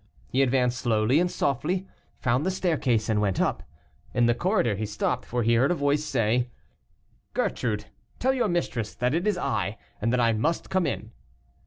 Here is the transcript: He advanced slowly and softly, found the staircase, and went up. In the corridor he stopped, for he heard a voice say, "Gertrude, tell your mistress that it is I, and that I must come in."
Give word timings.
He 0.29 0.41
advanced 0.41 0.79
slowly 0.79 1.19
and 1.19 1.29
softly, 1.29 1.87
found 2.17 2.43
the 2.43 2.49
staircase, 2.49 3.07
and 3.07 3.21
went 3.21 3.39
up. 3.39 3.61
In 4.15 4.25
the 4.25 4.33
corridor 4.33 4.73
he 4.73 4.87
stopped, 4.87 5.25
for 5.27 5.43
he 5.43 5.53
heard 5.53 5.69
a 5.69 5.75
voice 5.75 6.03
say, 6.03 6.49
"Gertrude, 7.35 7.85
tell 8.17 8.33
your 8.33 8.47
mistress 8.49 8.95
that 8.95 9.13
it 9.13 9.27
is 9.27 9.37
I, 9.37 9.77
and 10.01 10.11
that 10.11 10.19
I 10.19 10.33
must 10.33 10.71
come 10.71 10.87
in." 10.87 11.11